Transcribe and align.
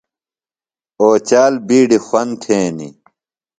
اوچال 1.01 1.53
بِیڈیۡ 1.67 2.03
خُوَند 2.05 2.31
تھینیۡ۔ 2.41 2.93